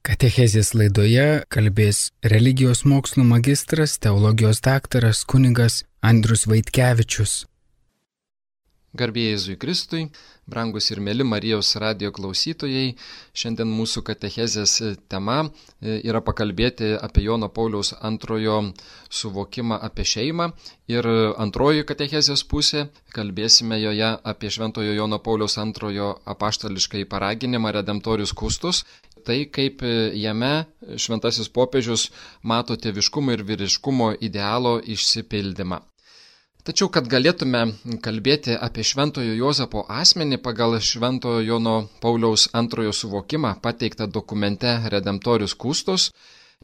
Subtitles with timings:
[0.00, 1.98] Katechezės laidoje kalbės
[2.32, 7.49] religijos mokslų magistras, teologijos daktaras kunigas Andrius Vaitkevičius.
[8.90, 10.00] Garbėjai Jėzui Kristui,
[10.50, 12.96] brangus ir mėly Marijos radio klausytojai,
[13.38, 14.72] šiandien mūsų katechezės
[15.12, 18.56] tema e, yra pakalbėti apie Jono Pauliaus antrojo
[19.06, 20.48] suvokimą apie šeimą
[20.90, 21.06] ir
[21.38, 28.82] antroji katechezės pusė, kalbėsime joje apie Šventojo Jono Pauliaus antrojo apaštališkai paraginimą Redemptorius Kustus.
[29.20, 29.82] Tai kaip
[30.16, 30.64] jame
[30.96, 32.06] šventasis popiežius
[32.42, 35.82] mato tėviškumo ir vyriškumo idealo išsipildymą.
[36.60, 37.60] Tačiau, kad galėtume
[38.04, 46.10] kalbėti apie Šventojo Jozapo asmenį pagal Šventojo Jono Pauliaus antrojo suvokimą pateiktą dokumente Redemptorius Kustos,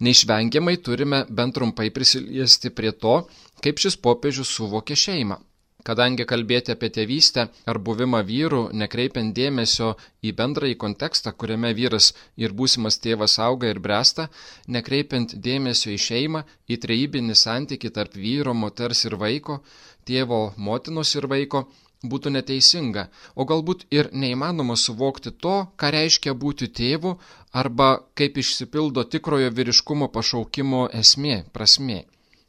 [0.05, 3.22] neišvengiamai turime bent trumpai prisiliesti prie to,
[3.64, 5.41] kaip šis popiežius suvokė šeimą
[5.87, 9.93] kadangi kalbėti apie tėvystę ar buvimą vyrų, nekreipiant dėmesio
[10.27, 12.12] į bendrąjį kontekstą, kuriame vyras
[12.43, 14.29] ir būsimas tėvas auga ir bręsta,
[14.77, 19.61] nekreipiant dėmesio į šeimą, į trejybinį santyki tarp vyro, moters ir vaiko,
[20.09, 21.67] tėvo, motinos ir vaiko,
[22.11, 27.17] būtų neteisinga, o galbūt ir neįmanoma suvokti to, ką reiškia būti tėvu
[27.62, 32.05] arba kaip išsipildo tikrojo vyriškumo pašaukimo esmė, prasmė.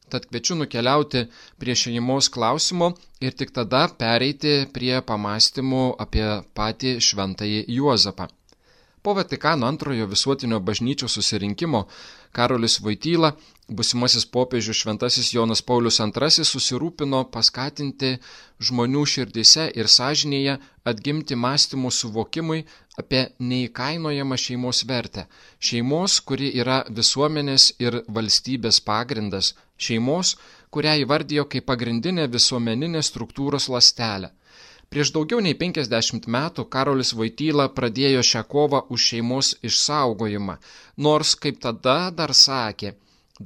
[0.09, 1.25] Tad kviečiu nukeliauti
[1.59, 8.29] prie šeimos klausimo ir tik tada pereiti prie pamastymų apie patį šventąjį Juozapą.
[9.03, 11.83] Po Vatikano antrojo visuotinio bažnyčios susirinkimo
[12.35, 13.33] Karolis Vaityla,
[13.67, 18.13] busimasis popiežius Šventasis Jonas Paulius II susirūpino paskatinti
[18.69, 22.63] žmonių širdise ir sąžinėje atgimti mąstymų suvokimui
[22.97, 25.27] apie neįkainojamą šeimos vertę.
[25.59, 29.53] Šeimos, kuri yra visuomenės ir valstybės pagrindas.
[29.77, 30.37] Šeimos,
[30.71, 34.31] kurią įvardijo kaip pagrindinė visuomeninė struktūros lastelė.
[34.89, 40.55] Prieš daugiau nei 50 metų Karolis Vaityla pradėjo šią kovą už šeimos išsaugojimą,
[41.07, 42.93] nors kaip tada dar sakė,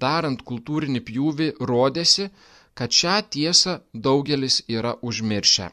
[0.06, 2.30] darant kultūrinį pjūvį rodėsi,
[2.78, 5.72] kad šią tiesą daugelis yra užmiršę.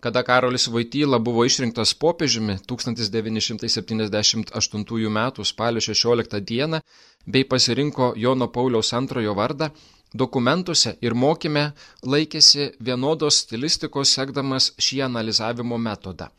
[0.00, 5.18] Kada Karolis Vaityla buvo išrinktas popiežiumi 1978 m.
[5.50, 6.80] spalio 16 d.
[7.26, 9.70] bei pasirinko Jono Pauliaus antrojo vardą,
[10.14, 16.30] Dokumentuose ir mokyme laikėsi vienodos stilistikos sekdamas šį analizavimo metodą.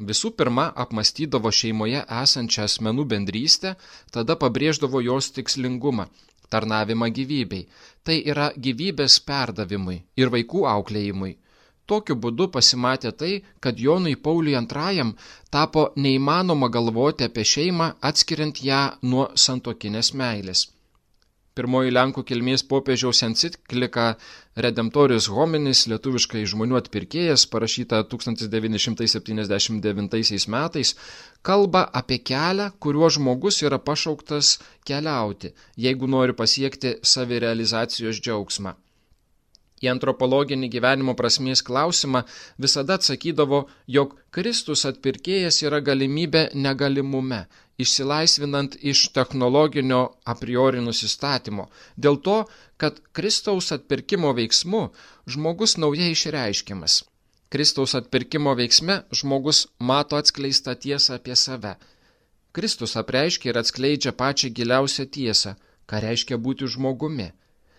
[0.00, 3.74] Visų pirma, apmastydavo šeimoje esančią asmenų bendrystę,
[4.10, 6.06] tada pabrėždavo jos tikslingumą-
[6.52, 7.66] tarnavimą gyvybei.
[8.02, 11.36] Tai yra gyvybės perdavimui ir vaikų auklėjimui.
[11.86, 15.14] Tokiu būdu pasimatė tai, kad Jonui Pauliui II
[15.50, 20.68] tapo neįmanoma galvoti apie šeimą atskiriant ją nuo santokinės meilės
[21.58, 24.06] pirmoji Lenkų kilmės popiežiaus enciklika
[24.58, 30.88] Redemptorius hominis, lietuviškai žmonių atpirkėjas, parašyta 1979 metais,
[31.42, 34.46] kalba apie kelią, kuriuo žmogus yra pašauktas
[34.88, 35.48] keliauti,
[35.86, 38.72] jeigu nori pasiekti savirealizacijos džiaugsmą
[39.82, 42.24] į antropologinį gyvenimo prasmės klausimą
[42.58, 47.44] visada atsakydavo, jog Kristus atpirkėjas yra galimybė negalimume,
[47.78, 52.40] išsilaisvinant iš technologinio a priori nusistatymo, dėl to,
[52.76, 54.88] kad Kristaus atpirkimo veiksmu
[55.30, 57.04] žmogus naujai išreiškiamas.
[57.48, 61.78] Kristaus atpirkimo veiksme žmogus mato atskleistą tiesą apie save.
[62.52, 65.54] Kristus apreiškia ir atskleidžia pačią giliausią tiesą,
[65.88, 67.30] ką reiškia būti žmogumi.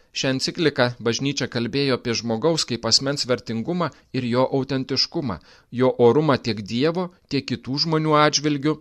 [0.09, 5.38] Šią encikliką bažnyčia kalbėjo apie žmogaus kaip asmens vertingumą ir jo autentiškumą,
[5.81, 8.74] jo orumą tiek Dievo, tiek kitų žmonių atžvilgių,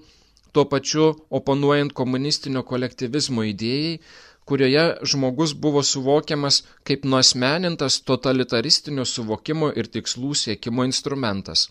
[0.52, 3.98] tuo pačiu oponuojant komunistinio kolektyvizmo idėjai,
[4.48, 11.68] kurioje žmogus buvo suvokiamas kaip nuosmenintas totalitaristinio suvokimo ir tikslų siekimo instrumentas.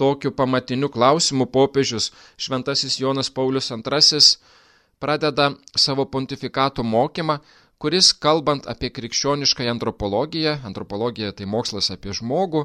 [0.00, 4.20] Tokiu pamatiniu klausimu popiežius Šventasis Jonas Paulius II
[5.02, 7.38] pradeda savo pontifikato mokymą,
[7.82, 12.64] kuris, kalbant apie krikščionišką antropologiją, antropologija tai mokslas apie žmogų,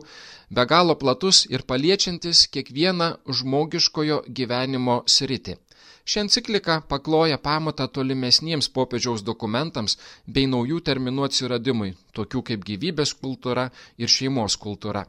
[0.50, 3.09] be galo platus ir paliečiantis kiekvieną
[3.40, 5.57] žmogiškojo gyvenimo sritį.
[6.03, 9.95] Ši enciklika pakloja pamatą tolimesniems popiežiaus dokumentams
[10.27, 15.06] bei naujų terminų atsiradimui, tokių kaip gyvybės kultūra ir šeimos kultūra.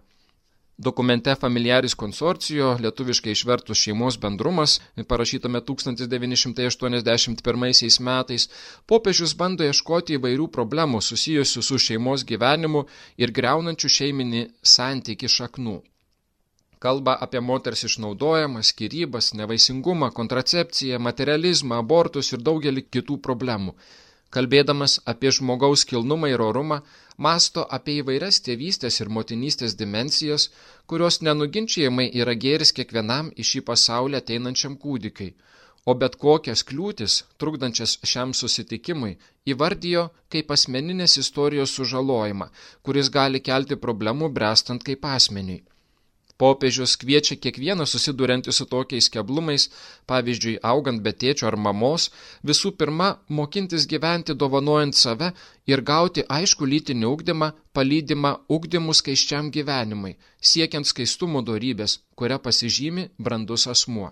[0.77, 8.49] Dokumente Familiaris konsorcijo, lietuviškai išvertus šeimos bendrumas, parašytame 1981 metais,
[8.91, 12.87] popiežius bando ieškoti įvairių problemų susijusių su šeimos gyvenimu
[13.23, 14.43] ir greunančių šeiminį
[14.75, 15.83] santyki šaknų.
[16.83, 23.79] Kalba apie moters išnaudojimą, skirybas, nevaisingumą, kontracepciją, materializmą, abortus ir daugelį kitų problemų
[24.35, 26.81] kalbėdamas apie žmogaus kilnumą ir orumą,
[27.27, 30.49] masto apie įvairias tėvystės ir motinystės dimensijas,
[30.91, 35.35] kurios nenuginčiamai yra gėris kiekvienam iš į pasaulį ateinančiam kūdikiai,
[35.87, 39.19] o bet kokias kliūtis, trukdančias šiam susitikimui,
[39.53, 42.51] įvardijo kaip asmeninės istorijos sužalojimą,
[42.83, 45.63] kuris gali kelti problemų brestant kaip asmeniui.
[46.43, 49.69] Popiežius kviečia kiekvieną susiduriantį su tokiais keblumais,
[50.11, 52.09] pavyzdžiui, augant be tėčio ar mamos,
[52.51, 55.29] visų pirma mokintis gyventi dovanojant save
[55.71, 60.17] ir gauti aišku lytinį ugdymą, palydimą ugdymų skaiščiam gyvenimui,
[60.53, 64.11] siekiant skaistumo darybės, kuria pasižymi brandus asmuo.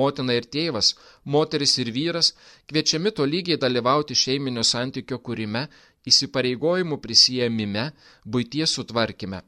[0.00, 0.92] Motina ir tėvas,
[1.24, 2.32] moteris ir vyras
[2.68, 5.64] kviečiami tolygiai dalyvauti šeiminio santykio kūrime,
[6.12, 7.88] įsipareigojimų prisijėmime,
[8.28, 9.42] būties sutvarkime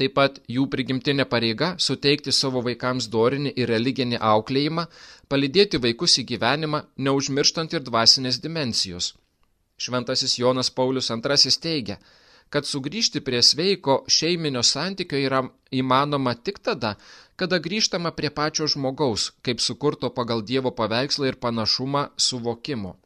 [0.00, 4.86] Taip pat jų prigimtinė pareiga suteikti savo vaikams dorinį ir religinį auklėjimą,
[5.28, 9.10] palidėti vaikus į gyvenimą, neužmirštant ir dvasinės dimensijos.
[9.76, 11.98] Šventasis Jonas Paulius II teigia,
[12.48, 15.44] kad sugrįžti prie sveiko šeiminio santykio yra
[15.82, 16.96] įmanoma tik tada,
[17.36, 22.96] kada grįžtama prie pačio žmogaus, kaip sukurto pagal Dievo paveikslą ir panašumą suvokimo.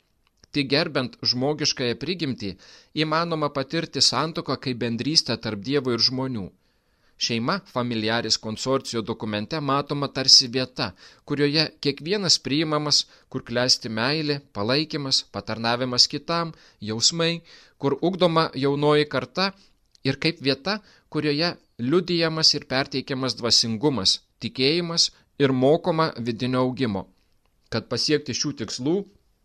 [0.55, 2.57] Tik gerbent žmogiškąją prigimtį
[3.05, 6.53] įmanoma patirti santoką kaip bendrystę tarp Dievo ir žmonių.
[7.17, 10.91] Šeima familiaris konsorcijo dokumente matoma tarsi vieta,
[11.25, 17.41] kurioje kiekvienas priimamas, kur klesti meilė, palaikymas, patarnavimas kitam, jausmai,
[17.79, 19.53] kur ugdoma jaunoji karta
[20.05, 27.07] ir kaip vieta, kurioje liudijamas ir perteikiamas dvasingumas, tikėjimas ir mokoma vidinio augimo.
[27.71, 28.97] Kad pasiekti šių tikslų,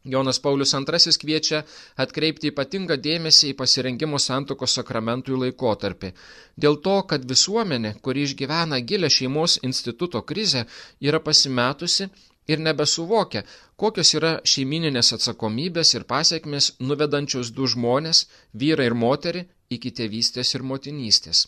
[0.04, 1.60] Jonas Paulius II kviečia
[2.00, 6.14] atkreipti ypatingą dėmesį į pasirengimo santokos sakramentui laikotarpį.
[6.56, 10.66] Dėl to, kad visuomenė, kuri išgyvena gilę šeimos instituto krizę,
[11.02, 12.10] yra pasimetusi
[12.48, 13.44] ir nebesuvokia,
[13.76, 20.64] kokios yra šeimininės atsakomybės ir pasiekmes nuvedančios du žmonės, vyrą ir moterį, iki tėvystės ir
[20.74, 21.48] motinystės.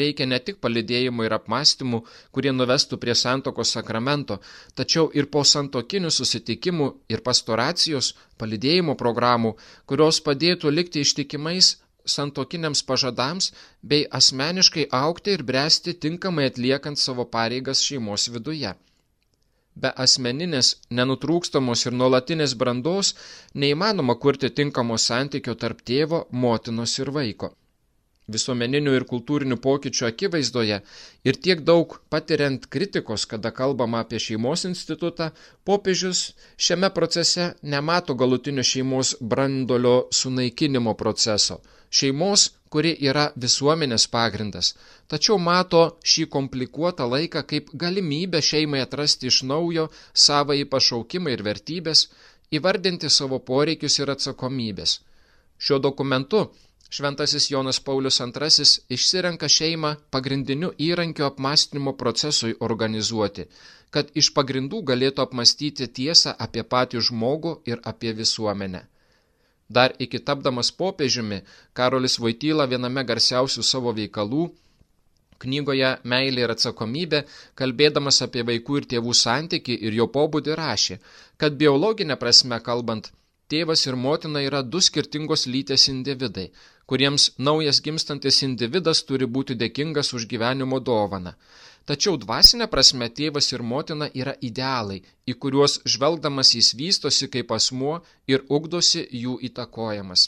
[0.00, 1.98] Reikia ne tik palidėjimų ir apmąstymų,
[2.32, 4.38] kurie nuvestų prie santokos sakramento,
[4.78, 9.52] tačiau ir po santokinių susitikimų ir pastoracijos palidėjimo programų,
[9.84, 11.74] kurios padėtų likti ištikimais
[12.14, 13.52] santokiniams pažadams
[13.82, 18.74] bei asmeniškai aukti ir bręsti tinkamai atliekant savo pareigas šeimos viduje.
[19.82, 23.14] Be asmeninės, nenutrūkstamos ir nuolatinės brandos
[23.54, 27.56] neįmanoma kurti tinkamo santykio tarp tėvo, motinos ir vaiko
[28.30, 30.78] visuomeninių ir kultūrinių pokyčių akivaizdoje
[31.26, 35.30] ir tiek daug patiriant kritikos, kada kalbama apie šeimos institutą,
[35.64, 41.60] popiežius šiame procese nemato galutinio šeimos brandolio sunaikinimo proceso.
[41.92, 44.72] Šeimos, kuri yra visuomenės pagrindas,
[45.12, 49.90] tačiau mato šį komplikuotą laiką kaip galimybę šeimai atrasti iš naujo
[50.26, 52.06] savąjį pašaukimą ir vertybės,
[52.52, 55.00] įvardinti savo poreikius ir atsakomybės.
[55.62, 56.46] Šiuo dokumentu
[56.92, 63.46] Šventasis Jonas Paulius II išsirenka šeimą pagrindiniu įrankiu apmąstymo procesui organizuoti,
[63.94, 68.82] kad iš pagrindų galėtų apmastyti tiesą apie patį žmogų ir apie visuomenę.
[69.68, 71.38] Dar iki tapdamas popiežiumi,
[71.72, 74.50] Karolis Vaityla viename garsiausių savo veikalų
[75.46, 77.22] knygoje Meilė ir atsakomybė,
[77.58, 81.00] kalbėdamas apie vaikų ir tėvų santyki ir jo pobūdį rašė,
[81.40, 83.08] kad biologinė prasme kalbant,
[83.48, 86.50] tėvas ir motina yra du skirtingos lytės individai,
[86.92, 91.30] kuriems naujas gimstantis individas turi būti dėkingas už gyvenimo dovaną.
[91.88, 94.98] Tačiau dvasinė prasme tėvas ir motina yra idealai,
[95.30, 97.94] į kuriuos žvelgdamas jis vystosi kaip asmuo
[98.32, 100.26] ir ugdosi jų įtakojamas.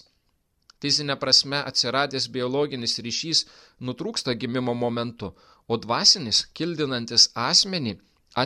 [0.80, 3.44] Fizinė prasme atsiradęs biologinis ryšys
[3.88, 5.34] nutrūksta gimimo momentu,
[5.68, 7.94] o dvasinis, kildinantis asmenį,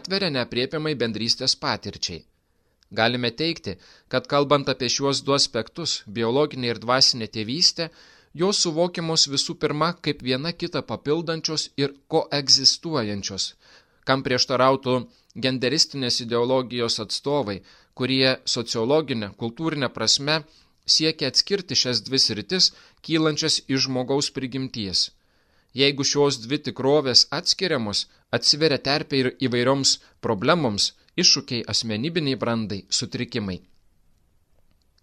[0.00, 2.24] atveria nepriepiamai bendrystės patirčiai.
[2.90, 3.74] Galime teikti,
[4.08, 7.90] kad kalbant apie šiuos du aspektus- biologinė ir dvasinė tėvystė,
[8.34, 13.52] jos suvokiamos visų pirma kaip viena kitą papildančios ir koegzistuojančios,
[14.06, 14.94] kam prieštarautų
[15.36, 17.60] genderistinės ideologijos atstovai,
[17.94, 20.44] kurie sociologinė, kultūrinė prasme
[20.86, 22.72] siekia atskirti šias dvi sritis,
[23.04, 25.10] kylančias iš žmogaus prigimties.
[25.76, 30.92] Jeigu šios dvi tikrovės atskiriamos, atsiveria terpė ir įvairioms problemoms,
[31.24, 33.58] iššūkiai asmenybiniai brandai, sutrikimai.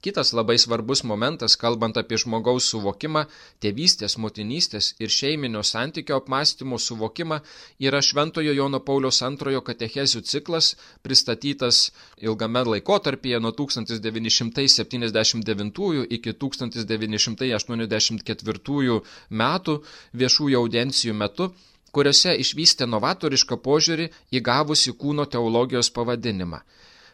[0.06, 3.26] Kitas labai svarbus momentas, kalbant apie žmogaus suvokimą,
[3.64, 7.42] tėvystės, motinystės ir šeiminio santykio apmąstymo suvokimą,
[7.88, 11.90] yra Šventojo Jono Pauliaus antrojo katechezių ciklas, pristatytas
[12.22, 19.02] ilgame laikotarpyje nuo 1979 iki 1984
[19.42, 19.74] metų
[20.22, 21.50] viešųjų audencijų metu
[21.96, 24.10] kuriuose išvystė novatorišką požiūrį
[24.40, 26.62] įgavusi kūno teologijos pavadinimą.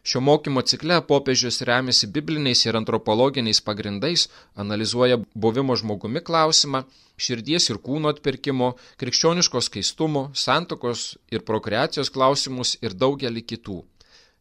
[0.04, 4.24] Šio mokymo cikle popiežius remiasi bibliniais ir antropologiniais pagrindais,
[4.64, 6.82] analizuoja buvimo žmogumi klausimą,
[7.22, 8.72] širdies ir kūno atpirkimo,
[9.04, 13.78] krikščioniškos skaistumo, santokos ir prokreacijos klausimus ir daugelį kitų.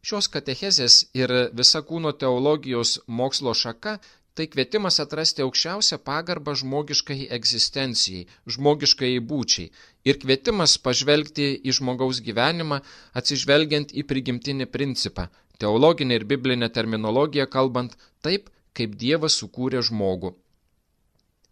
[0.01, 3.99] Šios katechezės ir visa kūno teologijos mokslo šaka
[4.35, 9.71] tai kvietimas atrasti aukščiausią pagarbą žmogiškai egzistencijai, žmogiškai būčiai
[10.07, 12.77] ir kvietimas pažvelgti į žmogaus gyvenimą
[13.21, 15.23] atsižvelgiant į prigimtinį principą,
[15.61, 17.91] teologinę ir biblinę terminologiją kalbant
[18.25, 18.43] taip,
[18.77, 20.29] kaip Dievas sukūrė žmogų.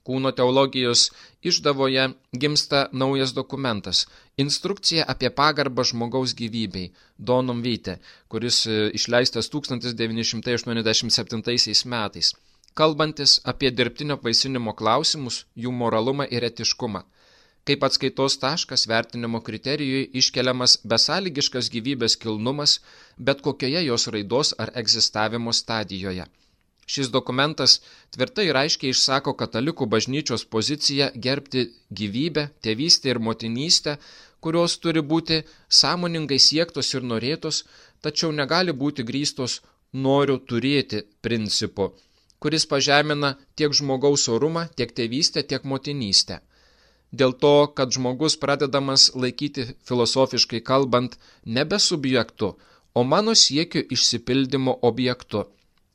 [0.07, 1.01] Kūno teologijos
[1.49, 2.03] išdavoje
[2.41, 3.97] gimsta naujas dokumentas-
[4.43, 6.87] instrukcija apie pagarbą žmogaus gyvybei-
[7.29, 7.93] Donum Vyte,
[8.29, 8.67] kuris e,
[8.99, 12.27] išleistas 1987 metais,
[12.73, 17.03] kalbantis apie dirbtinio vaisinimo klausimus, jų moralumą ir etiškumą.
[17.67, 22.79] Kaip atskaitos taškas vertinimo kriterijui iškeliamas besąlygiškas gyvybės kilnumas
[23.17, 26.25] bet kokioje jos raidos ar egzistavimo stadijoje.
[26.89, 27.75] Šis dokumentas
[28.15, 31.67] tvirtai ir aiškiai išsako katalikų bažnyčios poziciją gerbti
[31.99, 33.97] gyvybę, tėvystę ir motinystę,
[34.41, 35.43] kurios turi būti
[35.81, 37.63] sąmoningai siektos ir norėtos,
[38.01, 39.59] tačiau negali būti grįstos
[39.93, 41.91] noriu turėti principu,
[42.39, 46.39] kuris pažemina tiek žmogaus orumą, tiek tėvystę, tiek motinystę.
[47.11, 52.53] Dėl to, kad žmogus pradedamas laikyti filosofiškai kalbant nebe subjektu,
[52.93, 55.45] o mano siekiu išsipildymo objektu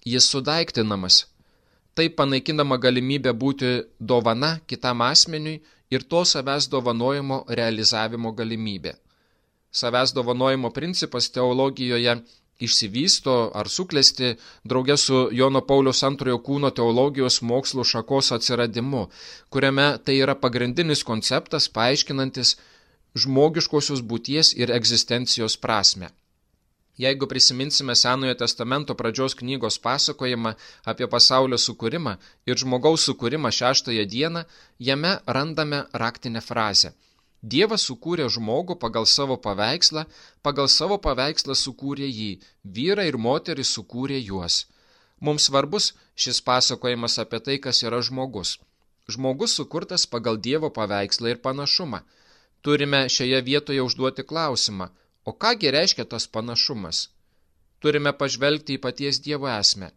[0.05, 1.25] jis sudaiktinamas.
[1.95, 3.71] Taip panaikinama galimybė būti
[4.01, 5.61] dovana kitam asmeniui
[5.95, 8.95] ir to savęs dovanojimo realizavimo galimybė.
[9.71, 12.17] Savęs dovanojimo principas teologijoje
[12.63, 14.35] išsivysto ar suklesti
[14.65, 19.09] draugė su Jono Paulius antrojo kūno teologijos mokslo šakos atsiradimu,
[19.51, 22.57] kuriame tai yra pagrindinis konceptas paaiškinantis
[23.15, 26.11] žmogiškosios būties ir egzistencijos prasme.
[26.99, 30.53] Jeigu prisiminsime Senojo testamento pradžios knygos pasakojimą
[30.93, 32.13] apie pasaulio sukūrimą
[32.47, 34.45] ir žmogaus sukūrimą šeštąją dieną,
[34.79, 36.93] jame randame raktinę frazę.
[37.53, 40.07] Dievas sukūrė žmogų pagal savo paveikslą,
[40.47, 42.31] pagal savo paveikslą sukūrė jį,
[42.65, 44.65] vyrą ir moterį sukūrė juos.
[45.21, 48.57] Mums svarbus šis pasakojimas apie tai, kas yra žmogus.
[49.13, 52.01] Žmogus sukurtas pagal Dievo paveikslą ir panašumą.
[52.65, 54.89] Turime šioje vietoje užduoti klausimą
[55.25, 56.99] O kągi reiškia tas panašumas?
[57.81, 59.89] Turime pažvelgti į paties Dievo esmę.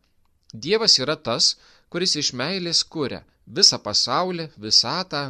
[0.65, 1.55] Dievas yra tas,
[1.91, 3.19] kuris iš meilės kuria
[3.57, 5.23] visą pasaulį, visatą,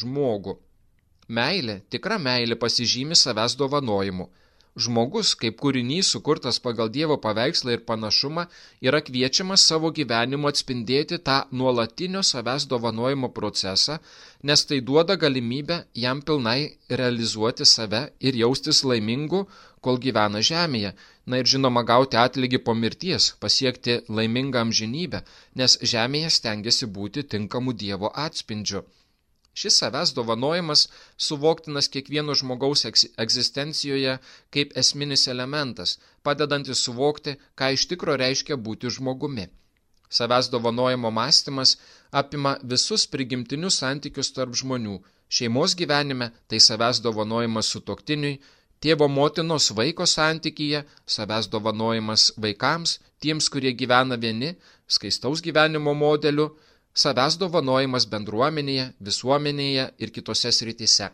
[0.00, 0.56] žmogų.
[1.28, 4.28] Meilė, tikra meilė pasižymi savęs dovanojimu.
[4.76, 8.44] Žmogus, kaip kūrinys sukurtas pagal Dievo paveikslą ir panašumą,
[8.82, 13.98] yra kviečiamas savo gyvenimu atspindėti tą nuolatinio savęs dovanojimo procesą,
[14.42, 19.46] nes tai duoda galimybę jam pilnai realizuoti save ir jaustis laimingu,
[19.80, 20.92] kol gyvena žemėje.
[21.30, 25.22] Na ir žinoma gauti atlygį po mirties, pasiekti laimingą amžinybę,
[25.54, 28.84] nes žemėje stengiasi būti tinkamu Dievo atspindžiu.
[29.54, 30.88] Šis savęs dovanojimas
[31.26, 32.84] suvoktinas kiekvieno žmogaus
[33.24, 34.16] egzistencijoje
[34.54, 39.46] kaip esminis elementas, padedantis suvokti, ką iš tikro reiškia būti žmogumi.
[40.10, 41.76] Savęs dovanojimo mąstymas
[42.20, 44.98] apima visus prigimtinius santykius tarp žmonių.
[45.36, 48.40] Šeimos gyvenime tai savęs dovanojimas su toktiniui,
[48.82, 50.84] tėvo motinos vaiko santykyje,
[51.14, 54.50] savęs dovanojimas vaikams, tiems, kurie gyvena vieni,
[54.86, 56.50] skaistaus gyvenimo modeliu,
[56.94, 61.10] savęs dovanojimas bendruomenėje, visuomenėje ir kitose srityse.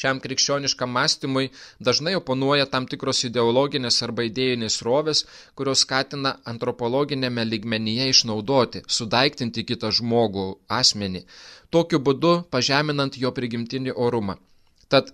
[0.00, 1.48] Šiam krikščioniškam mąstymui
[1.88, 5.24] dažnai oponuoja tam tikros ideologinės arba idėjinės rovės,
[5.58, 10.46] kurios skatina antropologinėme lygmenyje išnaudoti, sudaiktinti kitą žmogų,
[10.80, 11.24] asmenį,
[11.74, 14.38] tokiu būdu pažeminant jo prigimtinį orumą.
[14.90, 15.12] Tad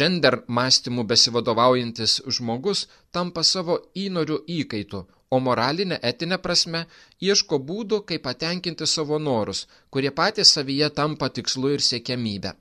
[0.00, 3.76] gender mąstymų besivadovaujantis žmogus tampa savo
[4.06, 6.82] įnorių įkaitu, o moralinė etinė prasme
[7.28, 12.52] ieško būdų, kaip patenkinti savo norus, kurie patys savyje tampa tikslu ir siekiamybė.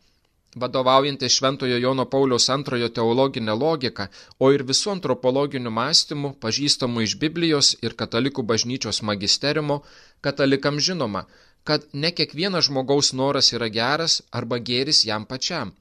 [0.64, 4.08] Vadovaujantis Šventojo Jono Pauliaus antrojo teologinę logiką,
[4.40, 9.82] o ir visų antropologinių mąstymų, pažįstamų iš Biblijos ir katalikų bažnyčios magisteriumo,
[10.22, 11.26] katalikams žinoma,
[11.70, 15.74] kad ne kiekvienas žmogaus noras yra geras arba gėris jam pačiam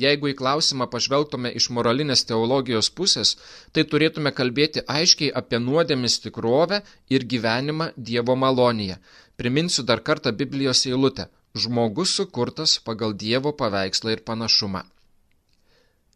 [0.00, 3.34] Jeigu į klausimą pažvelgtume iš moralinės teologijos pusės,
[3.72, 6.80] tai turėtume kalbėti aiškiai apie nuodėmis tikrovę
[7.12, 8.96] ir gyvenimą Dievo malonėje.
[9.36, 11.28] Priminsiu dar kartą Biblijos eilutę-
[11.62, 14.82] žmogus sukurtas pagal Dievo paveikslą ir panašumą.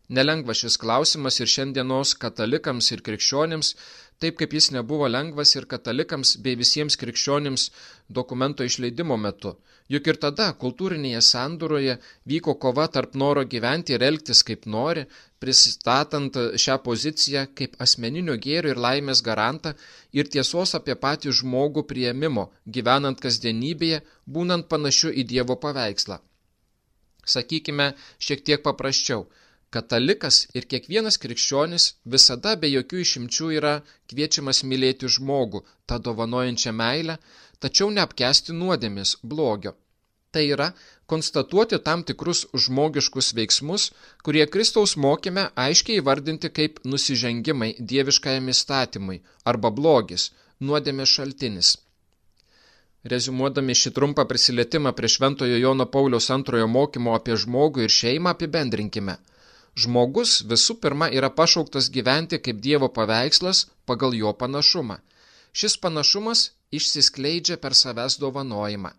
[0.08, 3.74] Nelengva šis klausimas ir šiandienos katalikams ir krikščionims,
[4.22, 7.70] taip kaip jis nebuvo lengvas ir katalikams bei visiems krikščionims
[8.18, 9.52] dokumento išleidimo metu.
[9.94, 11.94] Juk ir tada kultūrinėje sandūroje
[12.32, 15.04] vyko kova tarp noro gyventi ir elgtis kaip nori,
[15.42, 19.76] pristatant šią poziciją kaip asmeninio gėrio ir laimės garantą
[20.18, 26.18] ir tiesos apie patį žmogų prieimimo, gyvenant kasdienybėje, būnant panašiu į Dievo paveikslą.
[27.26, 29.26] Sakykime, šiek tiek paprasčiau
[29.76, 33.72] Katalikas ir kiekvienas krikščionis visada be jokių išimčių yra
[34.12, 37.18] kviečiamas mylėti žmogų, tą dovanojančią meilę,
[37.64, 39.74] tačiau neapkesti nuodėmis blogio.
[40.32, 40.68] Tai yra
[41.12, 43.84] konstatuoti tam tikrus žmogiškus veiksmus,
[44.24, 49.20] kurie Kristaus mokyme aiškiai įvardinti kaip nusižengimai dieviškajam įstatymui
[49.52, 50.30] arba blogis,
[50.60, 51.76] nuodėmės šaltinis.
[53.12, 59.20] Rezumuodami šį trumpą prisilietimą prie Šventojo Jono Pauliaus antrojo mokymo apie žmogų ir šeimą apibendrinkime.
[59.76, 64.96] Žmogus visų pirma yra pašauktas gyventi kaip Dievo paveikslas pagal jo panašumą.
[65.52, 68.92] Šis panašumas išsiskleidžia per savęs dovanojimą.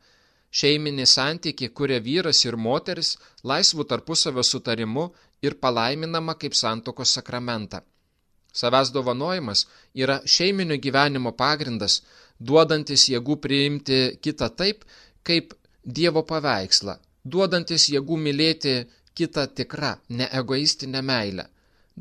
[0.59, 3.15] Šeiminį santyki kuria vyras ir moteris
[3.51, 5.07] laisvų tarpusavio sutarimu
[5.41, 7.81] ir palaiminama kaip santokos sakramentą.
[8.53, 9.65] Savęs dovanojimas
[10.03, 12.01] yra šeiminio gyvenimo pagrindas,
[12.39, 14.85] duodantis jėgų priimti kitą taip,
[15.23, 15.57] kaip
[15.97, 18.73] Dievo paveikslą, duodantis jėgų mylėti
[19.17, 21.45] kitą tikrą, neegoistinę meilę.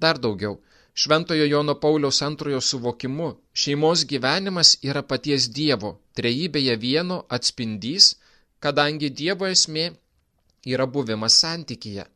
[0.02, 0.56] Dar daugiau,
[0.96, 3.28] Šventojo Jono Pauliaus antrojo suvokimu,
[3.62, 8.14] šeimos gyvenimas yra paties Dievo, trejybėje vieno atspindys,
[8.64, 9.90] kadangi Dievo esmė
[10.72, 12.06] yra buvimas santykyje.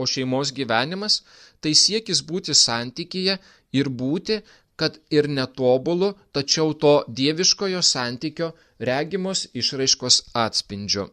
[0.00, 1.20] O šeimos gyvenimas
[1.62, 3.38] tai siekis būti santykyje
[3.78, 4.40] ir būti
[4.76, 8.48] kad ir netobulu, tačiau to dieviškojo santykio
[8.90, 11.04] regimos išraiškos atspindžiu.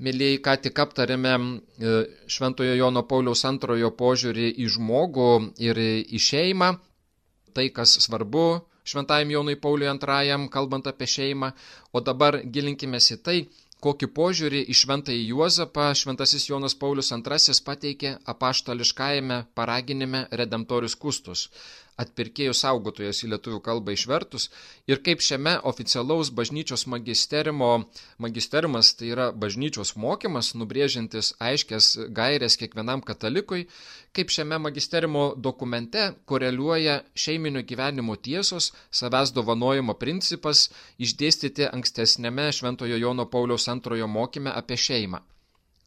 [0.00, 1.94] Mėlyjei, ką tik aptarėme e,
[2.30, 5.30] Šventojo Jono Pauliaus antrojo požiūrį į žmogų
[5.60, 6.70] ir į šeimą,
[7.52, 8.46] tai kas svarbu
[8.90, 11.52] Šventajam Jonui Pauliui antrajam, kalbant apie šeimą,
[11.92, 13.36] o dabar gilinkime į tai,
[13.84, 21.46] kokį požiūrį į šventąjį Juozapą šventasis Jonas Paulius II pateikė apaštališkajame paraginime Redemptorius Kustus
[22.02, 24.48] atpirkėjų saugotojas į lietuvių kalbą išvertus
[24.90, 27.70] ir kaip šiame oficialaus bažnyčios magisterimo,
[28.18, 33.66] magisterimas tai yra bažnyčios mokymas, nubrėžintis aiškės gairės kiekvienam katalikui,
[34.16, 43.28] kaip šiame magisterimo dokumente koreliuoja šeiminio gyvenimo tiesos, savęs dovanojimo principas išdėstyti ankstesnėme Šventojo Jono
[43.30, 45.24] Pauliaus antrojo mokyme apie šeimą.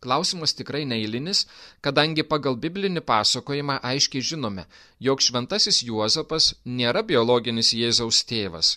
[0.04, 1.46] Klausimas tikrai neįlinis,
[1.86, 4.66] kadangi pagal biblinį pasakojimą aiškiai žinome,
[5.08, 6.48] jog šventasis Juozapas
[6.80, 8.74] nėra biologinis Jėzaus tėvas.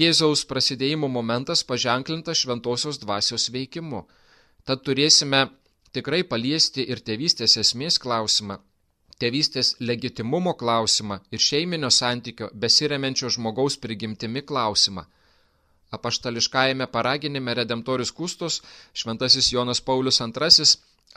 [0.00, 4.02] Jėzaus prasidėjimo momentas paženklintas šventosios dvasios veikimu.
[4.66, 5.44] Tad turėsime
[5.94, 8.58] tikrai paliesti ir tėvystės esmės klausimą,
[9.22, 15.06] tėvystės legitimumo klausimą ir šeiminio santykio besiremenčio žmogaus prigimtimi klausimą–
[15.90, 18.60] Apaštališkajame paraginime Redemptorius Kustos
[18.94, 20.66] šventasis Jonas Paulius II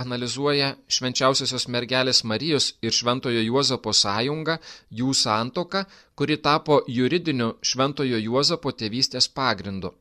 [0.01, 4.57] analizuoja švenčiausiosios mergelės Marijos ir šventojo Juozapo sąjungą,
[4.99, 5.83] jų santoką,
[6.15, 9.93] kuri tapo juridiniu šventojo Juozapo tėvystės pagrindu.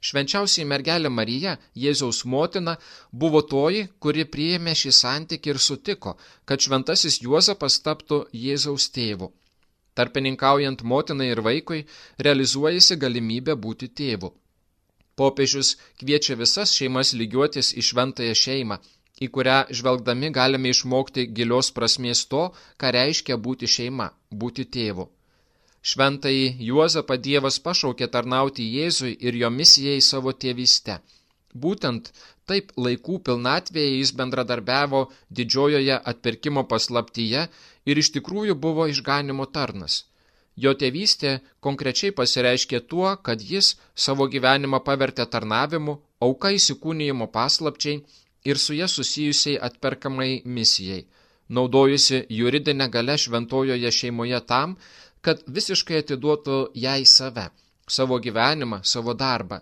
[0.00, 2.76] Švenčiausiai mergelė Marija, Jėzaus motina,
[3.12, 9.28] buvo toji, kuri priėmė šį santykį ir sutiko, kad šventasis Juozapas taptų Jėzaus tėvu.
[9.98, 11.82] Tarpininkaujant motinai ir vaikui
[12.26, 14.32] realizuojasi galimybė būti tėvu.
[15.20, 18.78] Popiežius kviečia visas šeimas lygiuotis į šventąją šeimą,
[19.24, 22.44] į kurią žvelgdami galime išmokti gilios prasmės to,
[22.80, 24.06] ką reiškia būti šeima,
[24.42, 25.08] būti tėvu.
[25.90, 30.98] Šventai Juozapą Dievas pašaukė tarnauti Jėzui ir jo misijai savo tėvyste.
[31.62, 32.10] Būtent
[32.50, 35.00] taip laikų pilnatvėje jis bendradarbiavo
[35.38, 37.46] didžiojoje atpirkimo paslaptyje
[37.86, 40.04] ir iš tikrųjų buvo išganimo tarnas.
[40.56, 48.02] Jo tėvystė konkrečiai pasireiškė tuo, kad jis savo gyvenimą pavertė tarnavimu, auka įsikūnijimo paslapčiai
[48.44, 51.06] ir su jie susijusiai atperkamai misijai,
[51.48, 54.76] naudojusi juridinę galę šventojoje šeimoje tam,
[55.24, 57.48] kad visiškai atiduotų jai save,
[57.88, 59.60] savo gyvenimą, savo darbą,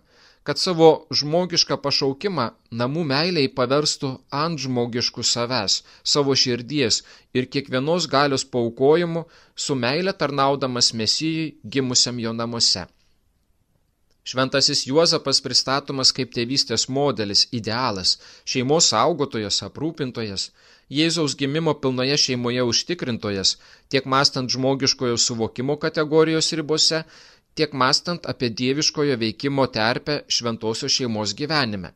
[0.49, 2.45] kad savo žmogišką pašaukimą
[2.81, 4.09] namų meiliai paverstų
[4.43, 5.75] ant žmogiškų savęs,
[6.13, 7.03] savo širdies
[7.37, 9.27] ir kiekvienos galios paukojimu
[9.65, 12.87] su meile tarnaudamas Mesijui gimusiam jo namuose.
[14.25, 18.17] Šventasis Juozapas pristatomas kaip tėvystės modelis, idealas,
[18.49, 20.49] šeimos saugotojas, aprūpintojas,
[20.89, 23.59] Jėzaus gimimo pilnoje šeimoje užtikrintojas,
[23.93, 27.03] tiek mastant žmogiškojo suvokimo kategorijos ribose,
[27.59, 31.91] tiek mastant apie dieviškojo veikimo terpę šventosios šeimos gyvenime.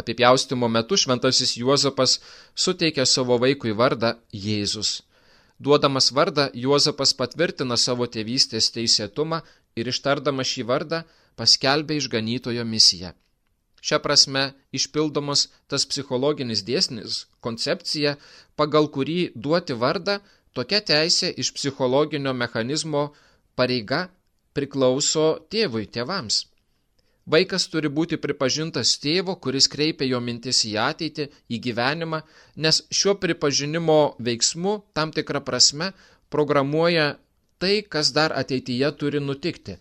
[0.00, 2.18] Apipjaustimo metu šventasis Juozapas
[2.54, 4.14] suteikia savo vaikui vardą
[4.46, 5.02] Jėzus.
[5.62, 9.42] Duodamas vardą, Juozapas patvirtina savo tėvystės teisėtumą
[9.78, 11.04] ir ištardamas šį vardą
[11.38, 13.12] paskelbė išganytojo misiją.
[13.84, 14.42] Šia prasme
[14.78, 18.16] išpildomas tas psichologinis dėsnis, koncepcija,
[18.56, 20.18] pagal kurį duoti vardą
[20.58, 23.04] tokia teisė iš psichologinio mechanizmo
[23.54, 24.08] pareiga
[24.56, 26.44] priklauso tėvui, tėvams.
[27.32, 32.20] Vaikas turi būti pripažintas tėvo, kuris kreipia jo mintis į ateitį, į gyvenimą,
[32.64, 35.92] nes šiuo pripažinimo veiksmu tam tikrą prasme
[36.34, 37.06] programuoja
[37.58, 39.78] tai, kas dar ateityje turi nutikti,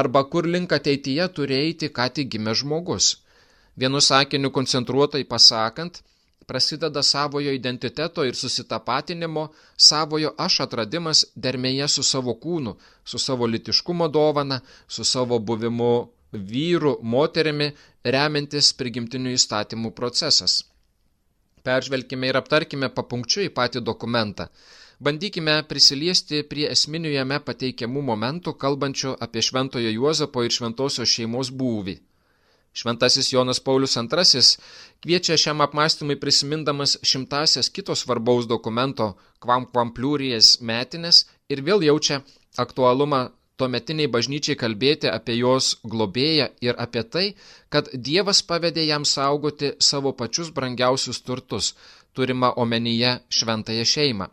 [0.00, 3.10] arba kur link ateityje turi eiti ką tik gimęs žmogus.
[3.76, 6.02] Vienu sakiniu koncentruotai pasakant,
[6.46, 14.08] prasideda savojo identiteto ir susitapatinimo, savojo aš atradimas dermėje su savo kūnu, su savo litiškumo
[14.08, 15.90] dovana, su savo buvimu
[16.34, 17.72] vyrų, moterimi,
[18.04, 20.62] remiantis prigimtinių įstatymų procesas.
[21.64, 24.48] Peržvelkime ir aptarkime papunkčiui patį dokumentą.
[25.04, 31.96] Bandykime prisiliesti prie esminių jame pateikiamų momentų, kalbančių apie Šventojo Juozapo ir Šventosios šeimos būvį.
[32.74, 34.42] Šventasis Jonas Paulius II
[35.02, 42.20] kviečia šiam apmąstymui prisimindamas šimtasias kitos svarbaus dokumento Kvam Kvampliurijas metinės ir vėl jaučia
[42.58, 43.20] aktualumą
[43.56, 47.26] tuometiniai bažnyčiai kalbėti apie jos globėją ir apie tai,
[47.70, 51.74] kad Dievas pavedė jam saugoti savo pačius brangiausius turtus,
[52.12, 54.28] turima omenyje šventąją šeimą.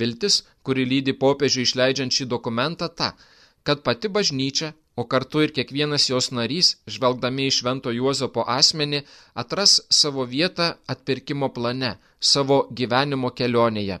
[0.00, 3.12] Viltis, kuri lydi popiežių išleidžiant šį dokumentą, ta,
[3.64, 9.02] kad pati bažnyčia, o kartu ir kiekvienas jos narys, žvelgdami į Švento Juozapo asmenį,
[9.34, 14.00] atras savo vietą atpirkimo plane, savo gyvenimo kelionėje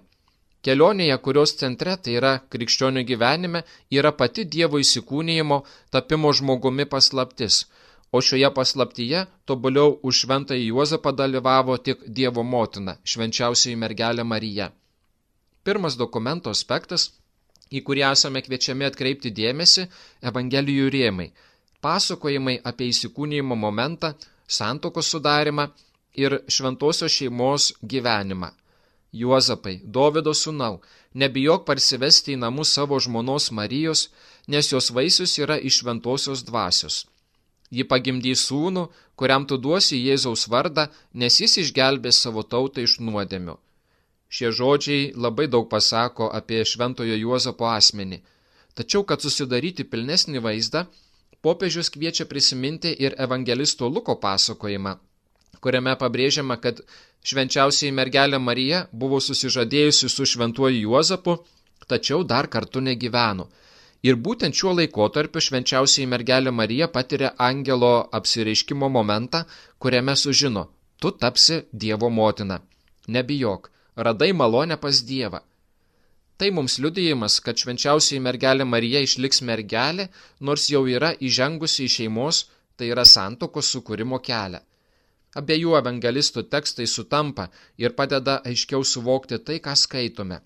[0.66, 3.64] Kelionėje, kurios centre, tai yra krikščionių gyvenime,
[3.98, 5.56] yra pati Dievo įsikūnijimo,
[5.90, 7.56] tapimo žmogumi paslaptis,
[8.14, 14.70] o šioje paslaptyje tobuliau už šventąjį Juozapą dalyvavo tik Dievo motina, švenčiausiai mergelė Marija.
[15.66, 17.08] Pirmas dokumento aspektas,
[17.72, 19.86] į kurį esame kviečiami atkreipti dėmesį-
[20.30, 21.28] Evangelijų rėmai-
[21.84, 24.14] pasakojimai apie įsikūnijimo momentą,
[24.46, 25.70] santokos sudarimą
[26.14, 28.52] ir šventosios šeimos gyvenimą
[29.12, 30.78] Juozapai, Dovido sūnau,
[31.14, 34.06] nebijok parsivesti į namus savo žmonos Marijos,
[34.48, 37.04] nes jos vaisius yra iš šventosios dvasios.
[37.72, 43.58] Ji pagimdys sūnų, kuriam tu duosi Jėzaus vardą, nes jis išgelbės savo tautą iš nuodėmių.
[44.32, 48.22] Šie žodžiai labai daug pasako apie šventojo Juozapo asmenį.
[48.74, 50.86] Tačiau, kad susidaryti pilnesnį vaizdą,
[51.44, 54.94] popiežius kviečia prisiminti ir evangelisto Luko pasakojimą,
[55.60, 56.80] kuriame pabrėžiama, kad
[57.22, 61.36] Švenčiausiai mergelė Marija buvo susižadėjusi su šventuoju Juozapu,
[61.86, 63.46] tačiau dar kartu negyveno.
[64.02, 69.44] Ir būtent šiuo laikotarpiu švenčiausiai mergelė Marija patiria angelo apsireiškimo momentą,
[69.78, 70.64] kuriame sužino,
[70.98, 72.58] tu tapsi Dievo motina.
[73.06, 75.40] Nebijok, radai malonę pas Dievą.
[76.36, 80.08] Tai mums liudijimas, kad švenčiausiai mergelė Marija išliks mergelė,
[80.40, 82.44] nors jau yra įžengusi į šeimos,
[82.76, 84.62] tai yra santokos sukūrimo kelią.
[85.40, 87.46] Abiejų evangelistų tekstai sutampa
[87.78, 90.40] ir padeda aiškiau suvokti tai, ką skaitome.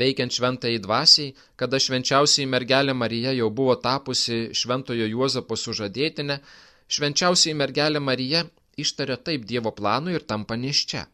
[0.00, 6.36] Veikiant šventai dvasiai, kada švenčiausiai mergelė Marija jau buvo tapusi šventojo Juozapo sužadėtinė,
[6.96, 8.44] švenčiausiai mergelė Marija
[8.76, 11.06] ištaria taip Dievo planui ir tampa niščia.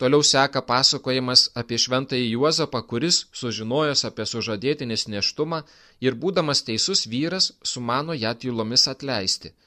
[0.00, 5.62] Toliau seka pasakojimas apie šventąjį Juozapą, kuris, sužinojęs apie sužadėtinės neštumą
[6.00, 9.52] ir būdamas teisus vyras, sumano ją tylomis atleisti–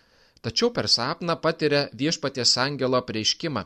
[0.43, 3.61] tačiau per sapną patiria viešpaties angelo prieiškimą,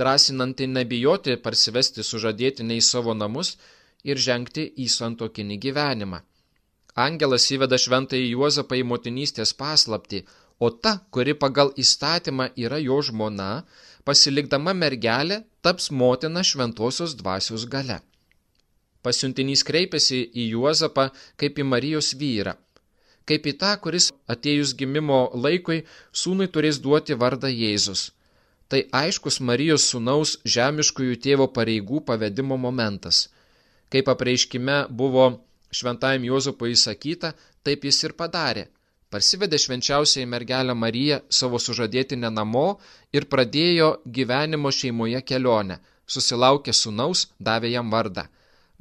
[0.00, 3.50] drąsinantį nebijoti parsivesti sužadėtinę į savo namus
[4.10, 6.22] ir žengti į santokinį gyvenimą.
[7.06, 10.22] Angelas įveda šventąjį Juozapą į motinystės paslapti,
[10.64, 13.50] o ta, kuri pagal įstatymą yra jo žmona,
[14.04, 18.00] pasilikdama mergelė, taps motina šventosios dvasios gale.
[19.04, 22.56] Pasiuntinys kreipiasi į Juozapą kaip į Marijos vyrą
[23.28, 25.82] kaip į tą, kuris atėjus gimimo laikui
[26.22, 28.10] sūnui turės duoti vardą Jėzus.
[28.68, 33.28] Tai aiškus Marijos sūnaus žemiškųjų tėvo pareigų pavedimo momentas.
[33.92, 35.26] Kaip apreiškime buvo
[35.74, 38.68] šventajam Juozapui įsakyta, taip jis ir padarė.
[39.14, 42.62] Parsivedė švenčiausiai mergelę Mariją savo sužadėtinę namo
[43.14, 45.76] ir pradėjo gyvenimo šeimoje kelionę.
[46.14, 48.24] Susilaukė sūnaus, davė jam vardą.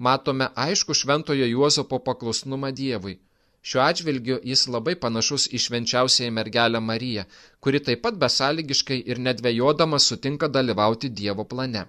[0.08, 3.14] Matome aišku šventojo Juozapo paklusnumą Dievui.
[3.62, 7.26] Šiuo atžvilgiu jis labai panašus į švenčiausiąją mergelę Mariją,
[7.60, 11.86] kuri taip pat besąlygiškai ir nedvėjodama sutinka dalyvauti Dievo plane.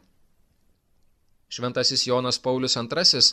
[1.49, 3.25] Šventasis Jonas Paulius II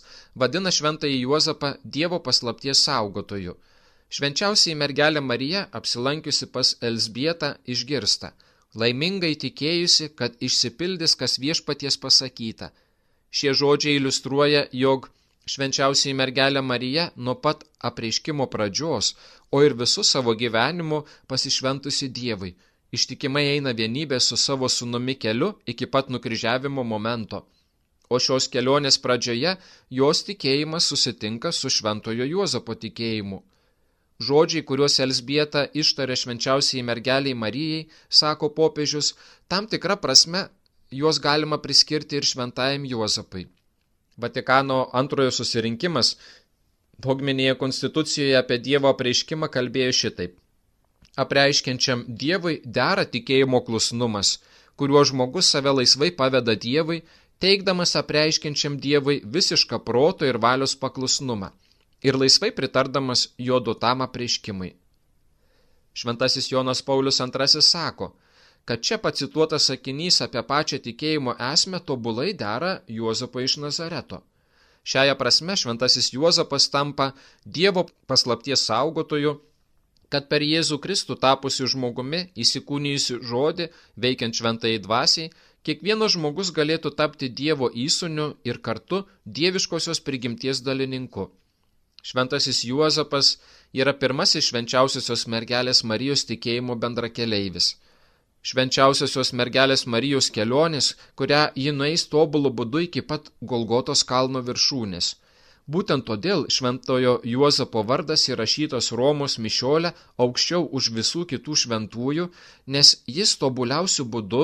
[0.46, 3.58] vadina šventąjį Juozapą Dievo paslapties saugotoju.
[4.12, 8.34] Švenčiausiai mergelė Marija, apsilankiusi pas Elsbietą, išgirsta,
[8.82, 12.74] laimingai tikėjusi, kad išsipildys, kas viešpaties pasakyta.
[13.32, 15.08] Šie žodžiai iliustruoja, jog
[15.52, 19.14] Švenčiausiai mergelė Marija nuo pat apreiškimo pradžios,
[19.56, 21.00] o ir visų savo gyvenimu
[21.32, 22.52] pasišventusi Dievui,
[22.98, 27.42] ištikimai eina vienybė su savo sunumi keliu iki pat nukryžiavimo momento.
[28.12, 29.56] O šios kelionės pradžioje
[30.02, 33.42] jos tikėjimas susitinka su šventojo Juozapo tikėjimu.
[34.22, 37.86] Žodžiai, kuriuos Elsbieta ištarė švenčiausiai mergeliai Marijai,
[38.22, 39.14] sako popiežius,
[39.50, 40.44] tam tikra prasme
[41.00, 43.48] juos galima priskirti ir šventajam Juozapai.
[44.22, 46.12] Vatikano antrojo susirinkimas
[47.06, 50.36] dogminėje konstitucijoje apie Dievo apreiškimą kalbėjo šitaip.
[51.24, 54.36] Apreiškiančiam Dievui dera tikėjimo klusnumas,
[54.78, 57.02] kuriuo žmogus save laisvai paveda Dievui,
[57.42, 61.52] teikdamas apreiškiančiam Dievui visišką proto ir valios paklusnumą
[62.02, 64.74] ir laisvai pritardamas jo duotam apreiškimui.
[65.94, 68.16] Šventasis Jonas Paulius II sako,
[68.66, 74.22] kad čia pacituotas sakinys apie pačią tikėjimo esmę tobulai dera Juozapo iš Nazareto.
[74.84, 77.12] Šiaja prasme šventasis Juozapas tampa
[77.46, 79.36] Dievo paslapties saugotoju,
[80.10, 85.30] kad per Jėzų Kristų tapusių žmogumi įsikūnijusių žodį, veikiant šventai dvasiai,
[85.64, 91.30] kiekvienas žmogus galėtų tapti Dievo įsuniu ir kartu dieviškosios prigimties dalininku.
[92.02, 93.36] Šventasis Juozapas
[93.74, 97.76] yra pirmasis švenčiausiosios mergelės Marijos tikėjimo bendrakeleivis.
[98.42, 105.12] Švenčiausiosios mergelės Marijos kelionės, kurią ji nueis tobulų būdu iki pat Golgotos kalno viršūnės.
[105.74, 109.94] Būtent todėl šventojo Juozapo vardas įrašytas Romos mišiolė
[110.26, 112.26] aukščiau už visų kitų šventųjų,
[112.76, 114.42] nes jis tobuliausių būdu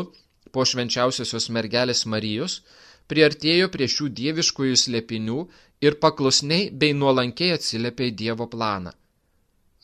[0.54, 2.62] po švenčiausiosios mergelės Marijos
[3.12, 5.41] priartėjo prie šių dieviškųjų slėpinių
[5.82, 8.94] ir paklusniai bei nuolankiai atsiliepė į Dievo planą.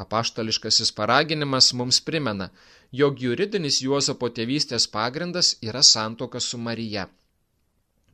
[0.03, 2.49] Apaštališkasis paraginimas mums primena,
[2.91, 7.06] jog juridinis Juozapo tėvystės pagrindas yra santoka su Marija.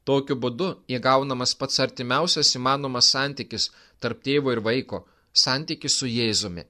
[0.03, 3.69] Tokiu būdu įgaunamas pats artimiausias įmanomas santykis
[4.03, 5.05] tarp tėvo ir vaiko-
[5.45, 6.63] santykis su Jėzumi.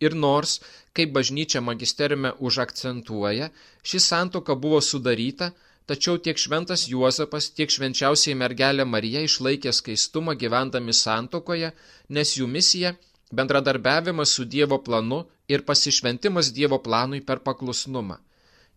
[0.00, 0.60] Ir nors,
[0.94, 3.50] kaip bažnyčia magisteriume užakcentuoja,
[3.82, 5.52] ši santoka buvo sudaryta,
[5.88, 11.70] Tačiau tiek šventas Juozapas, tiek švenčiausiai mergelė Marija išlaikė skaistumą gyvendami santokoje,
[12.16, 12.90] nes jų misija-
[13.38, 18.18] bendradarbiavimas su Dievo planu ir pasišventimas Dievo planui per paklusnumą.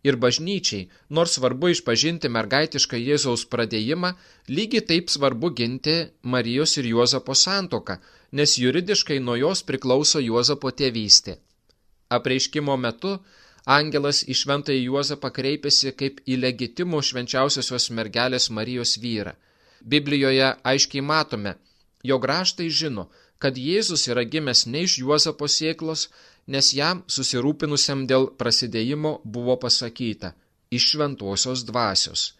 [0.08, 4.14] Ir bažnyčiai, nors svarbu išpažinti mergaitišką Jėzaus pradėjimą,
[4.48, 8.00] lygiai taip svarbu ginti Marijos ir Juozapo santoką,
[8.32, 11.38] nes juridiškai nuo jos priklauso Juozapo tėvystė.
[12.10, 13.20] Apreiškimo metu
[13.66, 19.34] angelas į šventąjį Juozapą kreipėsi kaip į legitimų švenčiausiosios mergelės Marijos vyrą.
[19.82, 21.56] Biblijoje aiškiai matome,
[22.04, 26.10] jog raštai žino, kad Jėzus yra gimęs ne iš Juozapo sėklos,
[26.48, 30.34] nes jam susirūpinusiam dėl prasidėjimo buvo pasakyta
[30.72, 32.34] iš šventosios dvasios.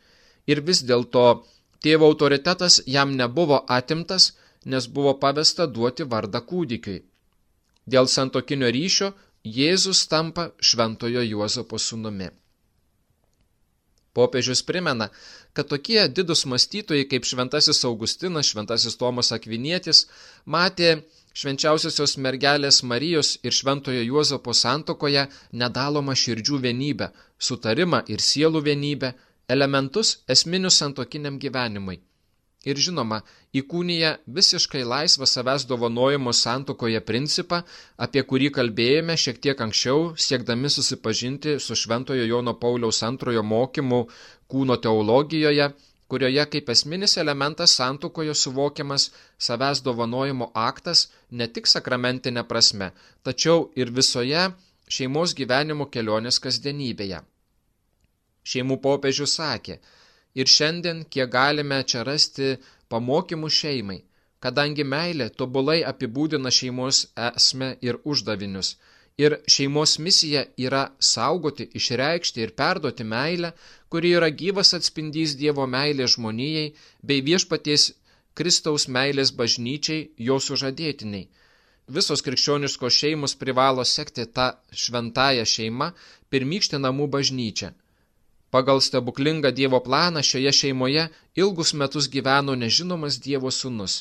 [0.48, 1.44] Ir vis dėlto
[1.84, 4.32] tėvo autoritetas jam nebuvo atimtas,
[4.66, 7.02] nes buvo pavesta duoti vardą kūdikiui.
[7.92, 12.28] Dėl santokinio ryšio Jėzus tampa šventojo Juozapo sūnumi.
[14.14, 15.08] Popiežius primena,
[15.54, 20.04] kad tokie didus mąstytojai kaip šventasis Augustinas, šventasis Tomas Akvinietis
[20.46, 20.92] matė
[21.34, 29.14] švenčiausiosios mergelės Marijos ir šventojo Juozapo santokoje nedalomą širdžių vienybę, sutarimą ir sielų vienybę,
[29.48, 32.02] elementus esminius santokiniam gyvenimui
[32.66, 33.22] ir žinoma
[33.58, 37.62] įkūnija visiškai laisvą savęs dovanojimo santukoje principą,
[37.98, 44.02] apie kurį kalbėjome šiek tiek anksčiau, siekdami susipažinti su Šventojo Jono Pauliaus antrojo mokymu
[44.52, 45.72] kūno teologijoje,
[46.12, 52.92] kurioje kaip esminis elementas santukoje suvokiamas savęs dovanojimo aktas ne tik sakramentinė prasme,
[53.24, 54.50] tačiau ir visoje
[54.92, 57.22] šeimos gyvenimo kelionės kasdienybėje.
[58.52, 59.78] Šeimų popiežius sakė,
[60.40, 62.56] Ir šiandien, kiek galime čia rasti
[62.92, 64.00] pamokymų šeimai,
[64.44, 68.76] kadangi meilė tobulai apibūdina šeimos esmę ir uždavinius.
[69.20, 73.52] Ir šeimos misija yra saugoti, išreikšti ir perduoti meilę,
[73.92, 76.72] kuri yra gyvas atspindys Dievo meilės žmonijai
[77.04, 77.92] bei viešpaties
[78.34, 81.28] Kristaus meilės bažnyčiai, jo sužadėtiniai.
[81.92, 84.48] Visos krikščioniškos šeimos privalo sekti tą
[84.84, 85.92] šventąją šeimą,
[86.32, 87.74] pirmykštę namų bažnyčią.
[88.52, 91.04] Pagal stebuklingą Dievo planą šioje šeimoje
[91.42, 93.94] ilgus metus gyveno nežinomas Dievo sūnus,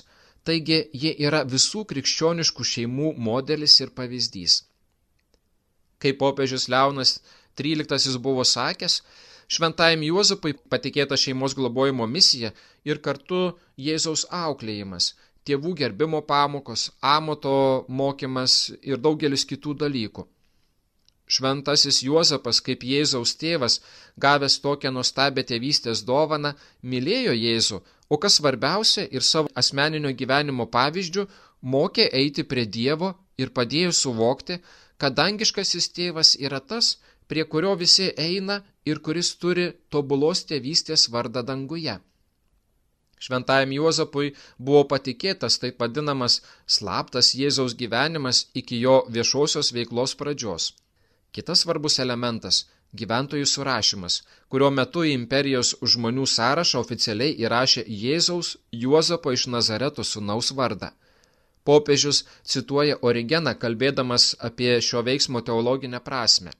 [0.44, 4.56] taigi jie yra visų krikščioniškų šeimų modelis ir pavyzdys.
[6.02, 7.20] Kaip popiežius Leonas
[7.60, 9.00] XIII buvo sakęs,
[9.54, 12.50] šventajam Juozapui patikėta šeimos globojimo misija
[12.90, 13.42] ir kartu
[13.86, 15.12] Jėzaus auklėjimas,
[15.46, 17.56] tėvų gerbimo pamokos, amato
[18.02, 20.26] mokymas ir daugelis kitų dalykų.
[21.30, 23.78] Šventasis Juozapas, kaip Jėzaus tėvas,
[24.24, 27.78] gavęs tokią nuostabę tėvystės dovaną, mylėjo Jėzų,
[28.10, 31.26] o kas svarbiausia ir savo asmeninio gyvenimo pavyzdžių,
[31.74, 34.58] mokė eiti prie Dievo ir padėjo suvokti,
[34.98, 36.96] kad dangiškasis tėvas yra tas,
[37.30, 42.00] prie kurio visi eina ir kuris turi tobulos tėvystės vardą danguje.
[43.20, 46.40] Šventajam Juozapui buvo patikėtas taip vadinamas
[46.76, 50.72] slaptas Jėzaus gyvenimas iki jo viešosios veiklos pradžios.
[51.32, 52.64] Kitas svarbus elementas-
[53.00, 54.14] gyventojų surašymas,
[54.50, 60.90] kurio metu į imperijos žmonių sąrašą oficialiai įrašė Jėzaus Juozapo iš Nazareto sunaus vardą.
[61.64, 66.50] Popiežius cituoja Origeną, kalbėdamas apie šio veiksmo teologinę prasme.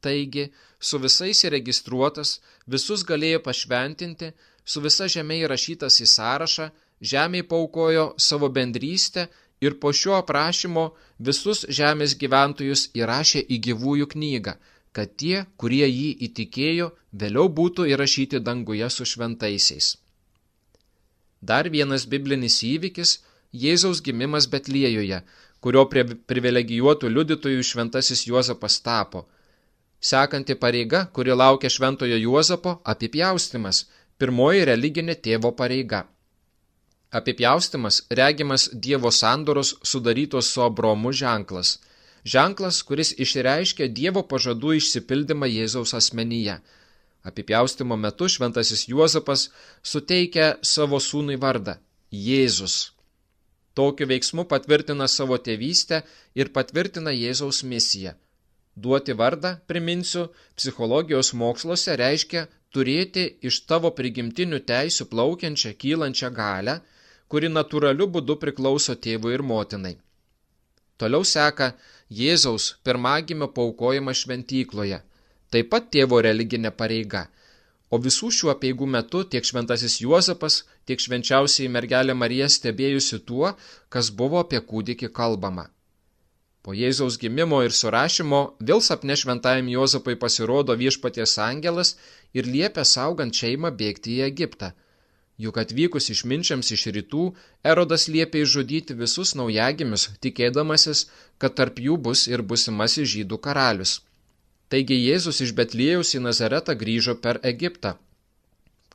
[0.00, 0.44] Taigi,
[0.80, 4.32] su visais įregistruotas, visus galėjo pašventinti,
[4.64, 6.70] su visa žemė įrašytas į sąrašą,
[7.12, 9.28] žemė paukojo savo bendrystę
[9.60, 10.84] ir po šio aprašymo
[11.28, 14.54] visus žemės gyventojus įrašė į gyvųjų knygą,
[14.92, 16.90] kad tie, kurie jį įtikėjo,
[17.22, 19.96] vėliau būtų įrašyti danguje su šventaisiais.
[21.40, 23.18] Dar vienas biblinis įvykis-
[23.62, 25.22] Jėzaus gimimas Betliejoje,
[25.60, 25.84] kurio
[26.30, 29.24] privilegijuotų liudytojų šventasis Juozapas tapo–
[30.00, 33.86] Sekanti pareiga, kuri laukia šventojo Juozapo- apipjaustimas,
[34.18, 36.04] pirmoji religinė tėvo pareiga.
[37.10, 41.78] Apipjaustimas regimas Dievo sandoros sudarytos su Abromu ženklas.
[42.24, 46.58] Ženklas, kuris išreiškia Dievo pažadų išsipildymą Jėzaus asmenyje.
[47.24, 49.48] Apipjaustimo metu šventasis Juozapas
[49.82, 51.78] suteikia savo sūnui vardą-
[52.28, 52.76] Jėzus.
[53.74, 56.02] Tokiu veiksmu patvirtina savo tėvystę
[56.34, 58.14] ir patvirtina Jėzaus misiją
[58.78, 62.44] Duoti vardą, priminsiu, psichologijos moksluose reiškia
[62.74, 66.74] turėti iš tavo prigimtinių teisių plaukiančią kylančią galę,
[67.32, 69.94] kuri natūraliu būdu priklauso tėvui ir motinai.
[70.98, 71.72] Toliau seka
[72.20, 75.00] Jėzaus pirmagimio paukojimas šventykloje,
[75.52, 77.28] taip pat tėvo religinė pareiga.
[77.90, 83.54] O visų šių apieigų metu tiek šventasis Juozapas, tiek švenčiausiai mergelė Marija stebėjusi tuo,
[83.88, 85.68] kas buvo apie kūdikį kalbama.
[86.62, 91.94] Po Jėzaus gimimo ir surašymo vėl sapne šventajam Juozapui pasirodo viešpaties angelas
[92.36, 94.74] ir liepia saugant šeimą bėgti į Egiptą.
[95.38, 97.24] Juk atvykus išminčiams iš rytų,
[97.72, 101.04] Erodas liepia išžudyti visus naujagimius, tikėdamasis,
[101.38, 104.00] kad tarp jų bus ir busimasis žydų karalius.
[104.68, 107.94] Taigi Jėzus iš Betlėjaus į Nazaretą grįžo per Egiptą.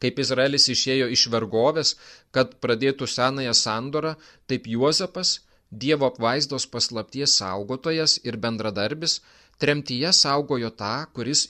[0.04, 1.96] Kaip Izraelis išėjo iš vergovės,
[2.36, 4.16] kad pradėtų senąją sandorą,
[4.52, 5.38] taip Juozapas–
[5.82, 9.16] Dievo apvaizdos paslapties saugotojas ir bendradarbis
[9.64, 11.42] tremtyje saugojo tą, kuris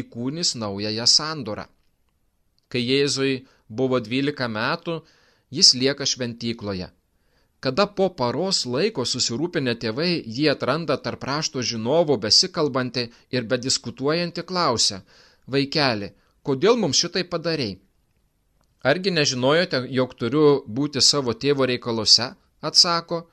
[0.00, 1.66] įkūnis naująją sandorą.
[2.72, 3.34] Kai Jėzui
[3.68, 5.00] buvo 12 metų,
[5.50, 6.90] jis lieka šventykloje.
[7.60, 15.00] Kada po paros laiko susirūpinę tėvai jį atranda tarp rašto žinovų besikalbantį ir bediskutuojantį klausia,
[15.46, 17.78] vaikeli, kodėl mums šitai padarėjai?
[18.86, 22.34] Argi nežinojote, jog turiu būti savo tėvo reikaluose?
[22.66, 23.24] atsako,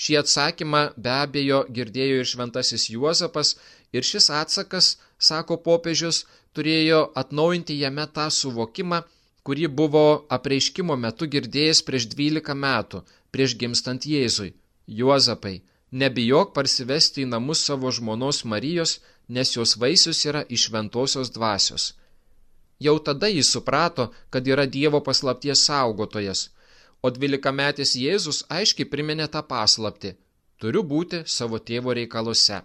[0.00, 3.48] Šį atsakymą be abejo girdėjo ir šventasis Juozapas
[3.96, 4.86] ir šis atsakas,
[5.28, 6.22] sako popiežius,
[6.56, 9.02] turėjo atnaujinti jame tą suvokimą,
[9.46, 10.04] kurį buvo
[10.36, 14.52] apreiškimo metu girdėjęs prieš 12 metų, prieš gimstant Jėzui.
[15.00, 15.62] Juozapai,
[16.02, 18.98] nebijok parsivesti į namus savo žmonos Marijos,
[19.28, 21.92] nes jos vaisius yra iš šventosios dvasios.
[22.80, 26.48] Jau tada jis suprato, kad yra Dievo paslapties saugotojas–
[27.00, 30.12] O dvylikametis Jėzus aiškiai priminė tą paslapti-
[30.60, 32.58] turiu būti savo tėvo reikaluose.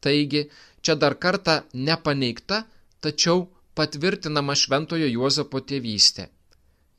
[0.00, 0.42] Taigi,
[0.82, 1.56] čia dar kartą
[1.88, 2.64] nepaneigta,
[3.04, 6.28] tačiau patvirtinama šventojo Juozapo tėvystė.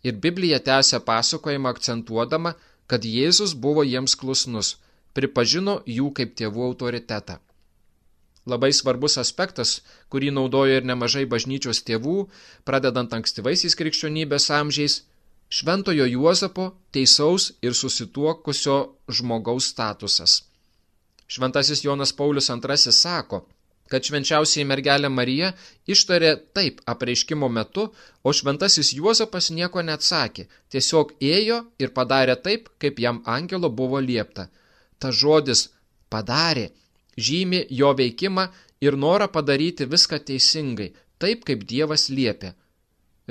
[0.03, 2.55] Ir Biblija tęsia pasakojimą akcentuodama,
[2.87, 4.75] kad Jėzus buvo jiems klusnus,
[5.13, 7.37] pripažino jų kaip tėvų autoritetą.
[8.49, 12.25] Labai svarbus aspektas, kurį naudojo ir nemažai bažnyčios tėvų,
[12.65, 15.03] pradedant ankstyvaisiais krikščionybės amžiais,
[15.53, 18.77] šventojo Juozapo teisaus ir susituokusio
[19.19, 20.41] žmogaus statusas.
[21.31, 23.45] Šventasis Jonas Paulius II sako,
[23.91, 25.51] kad švenčiausiai mergelė Marija
[25.95, 27.89] ištarė taip apreiškimo metu,
[28.23, 34.47] o šventasis Juozapas nieko neatsakė, tiesiog ėjo ir padarė taip, kaip jam angelo buvo liepta.
[34.99, 35.67] Ta žodis
[36.13, 36.69] padarė
[37.17, 38.47] žymi jo veikimą
[38.81, 42.55] ir norą padaryti viską teisingai, taip kaip Dievas liepė.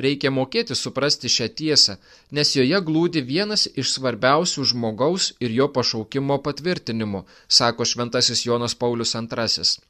[0.04, 1.96] Reikia mokėti suprasti šią tiesą,
[2.36, 9.16] nes joje glūdi vienas iš svarbiausių žmogaus ir jo pašaukimo patvirtinimų, sako šventasis Jonas Paulius
[9.18, 9.89] II.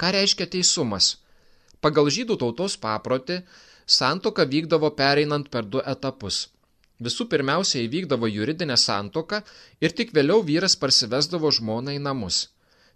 [0.00, 1.16] Ką reiškia teisumas?
[1.80, 3.40] Pagal žydų tautos paprotį,
[3.98, 6.46] santoka vykdavo pereinant per du etapus.
[7.06, 9.42] Visų pirmiausia įvykdavo juridinė santoka
[9.80, 12.46] ir tik vėliau vyras parsivesdavo žmoną į namus.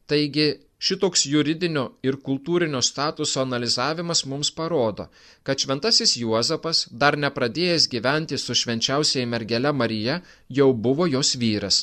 [0.09, 0.49] Taigi
[0.81, 5.05] Šitoks juridinio ir kultūrinio statuso analizavimas mums parodo,
[5.45, 10.23] kad šventasis Juozapas, dar nepradėjęs gyventi su švenčiausiai mergele Marija,
[10.61, 11.83] jau buvo jos vyras.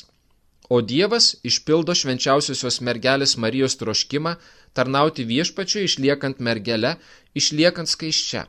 [0.68, 4.34] O Dievas išpildo švenčiausiosios mergelės Marijos troškimą
[4.74, 6.96] tarnauti viešpačiui išliekant mergele,
[7.34, 8.46] išliekant skaiščia.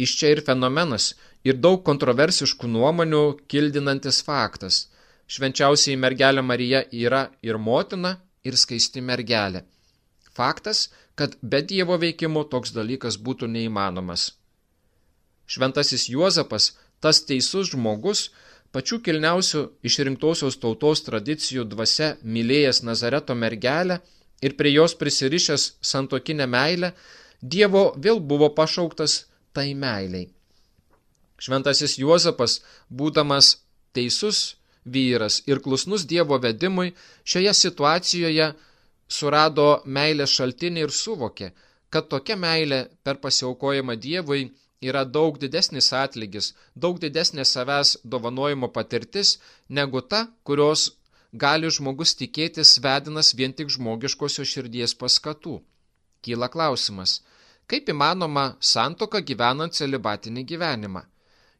[0.00, 1.14] Iš čia ir fenomenas,
[1.44, 3.22] ir daug kontroversiškų nuomonių
[3.52, 4.86] kildinantis faktas.
[5.30, 9.62] Švenčiausiai mergelė Marija yra ir motina, ir skaisti mergelė.
[10.34, 14.30] Faktas, kad be Dievo veikimo toks dalykas būtų neįmanomas.
[15.50, 16.70] Šventasis Juozapas,
[17.02, 18.30] tas teisus žmogus,
[18.72, 24.00] pačių kilniausių išrinktosios tautos tradicijų dvasia mylėjęs Nazareto mergelę
[24.42, 26.92] ir prie jos prisirišęs santokinę meilę,
[27.42, 29.12] Dievo vėl buvo pašauktas
[29.56, 30.26] tai meiliai.
[31.40, 32.58] Šventasis Juozapas,
[32.92, 33.54] būdamas
[33.96, 36.92] teisus vyras ir klusnus Dievo vedimui,
[37.24, 38.50] šioje situacijoje
[39.08, 41.50] surado meilės šaltinį ir suvokė,
[41.88, 49.38] kad tokia meilė per pasiaukojimą Dievui yra daug didesnis atlygis, daug didesnė savęs dovanojimo patirtis
[49.68, 50.90] negu ta, kurios
[51.32, 55.60] gali žmogus tikėtis vedinas vien tik žmogiškosios širdies paskatų.
[56.22, 57.20] Kyla klausimas,
[57.66, 61.04] kaip įmanoma santoka gyvenant celibatinį gyvenimą?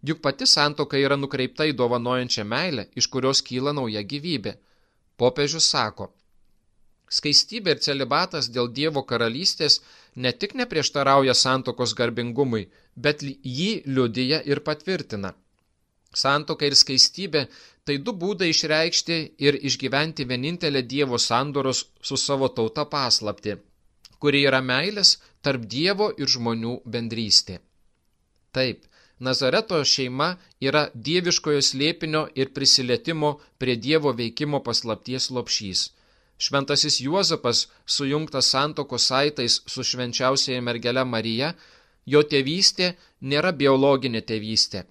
[0.03, 4.57] Juk pati santoka yra nukreipta į dovanojančią meilę, iš kurios kyla nauja gyvybė.
[5.21, 6.09] Popiežius sako,
[7.11, 9.81] skaistybė ir celibatas dėl Dievo karalystės
[10.17, 15.35] ne tik neprieštarauja santokos garbingumui, bet jį liudyja ir patvirtina.
[16.15, 17.47] Santoka ir skaistybė
[17.87, 23.57] tai du būdai išreikšti ir išgyventi vienintelę Dievo sandoros su savo tauta paslapti,
[24.19, 27.61] kuri yra meilės tarp Dievo ir žmonių bendrystė.
[28.51, 28.85] Taip,
[29.21, 30.29] Nazareto šeima
[30.69, 35.83] yra dieviškojo slėpinio ir prisilietimo prie Dievo veikimo paslapties lopšys.
[36.41, 41.53] Šventasis Juozapas, sujungtas santokos saitais su švenčiausiaja mergele Marija,
[42.07, 44.87] jo tėvystė nėra biologinė tėvystė.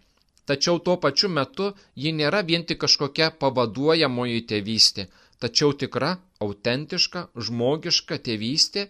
[0.50, 1.66] Tačiau tuo pačiu metu
[2.04, 5.06] ji nėra vien tik kažkokia pavaduojamoji tėvystė,
[5.44, 8.88] tačiau tikra, autentiška, žmogiška tėvystė,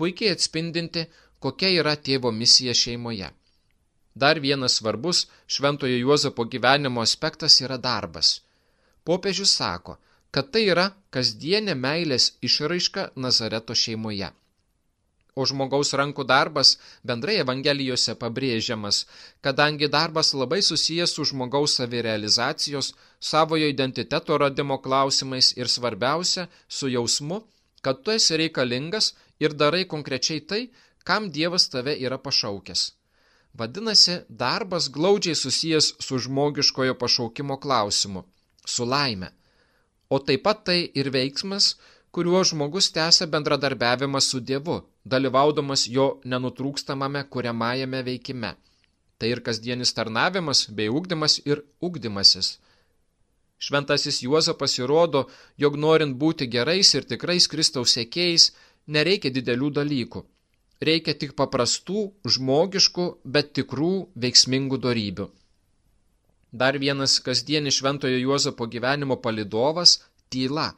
[0.00, 1.04] puikiai atspindinti,
[1.44, 3.28] kokia yra tėvo misija šeimoje.
[4.14, 8.32] Dar vienas svarbus šventojo Juozapo gyvenimo aspektas yra darbas.
[9.04, 9.98] Popiežius sako,
[10.30, 14.32] kad tai yra kasdienė meilės išraiška Nazareto šeimoje.
[15.34, 16.74] O žmogaus rankų darbas
[17.08, 19.06] bendrai Evangelijose pabrėžiamas,
[19.40, 22.92] kadangi darbas labai susijęs su žmogaus savirealizacijos,
[23.30, 27.40] savojo identiteto radimo klausimais ir svarbiausia, su jausmu,
[27.80, 30.66] kad tu esi reikalingas ir darai konkrečiai tai,
[31.04, 32.90] kam Dievas tave yra pašaukęs.
[33.54, 38.24] Vadinasi, darbas glaudžiai susijęs su žmogiškojo pašaukimo klausimu-
[38.74, 39.32] su laime.
[40.08, 41.76] O taip pat tai ir veiksmas,
[42.14, 44.78] kuriuo žmogus tęsia bendradarbiavimą su Dievu,
[45.12, 48.52] dalyvaudamas jo nenutrūkstamame kuriamajame veikime.
[49.18, 52.58] Tai ir kasdienis tarnavimas bei ugdymas ir ugdymasis.
[53.62, 58.50] Šventasis Juozapas įrodo, jog norint būti gerais ir tikrais Kristaus sėkėjais,
[58.86, 60.26] nereikia didelių dalykų
[60.86, 63.92] reikia tik paprastų, žmogiškų, bet tikrų,
[64.24, 65.28] veiksmingų darybių.
[66.52, 70.00] Dar vienas kasdienis šventojo Juozapo gyvenimo palidovas-
[70.32, 70.72] tyla,